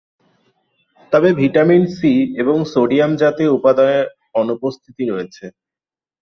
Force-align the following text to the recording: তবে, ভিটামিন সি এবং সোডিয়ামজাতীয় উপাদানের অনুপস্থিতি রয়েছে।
তবে, 1.11 1.29
ভিটামিন 1.33 1.83
সি 1.97 2.11
এবং 2.37 2.57
সোডিয়ামজাতীয় 2.65 3.51
উপাদানের 3.51 4.05
অনুপস্থিতি 4.35 5.03
রয়েছে। 5.05 5.45